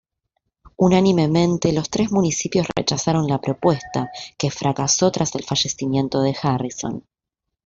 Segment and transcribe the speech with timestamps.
[0.77, 7.05] Unánimemente los tres municipios rechazaron la propuesta, que fracaso tras el fallecimiento de Harrison.